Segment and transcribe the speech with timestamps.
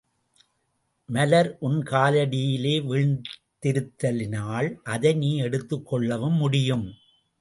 [1.09, 6.87] மலர் உன் காலடியிலேயே வீழ்ந்திருத்தலினால் அதை நீ எடுத்துக்கொள்ளவும் முடியும்.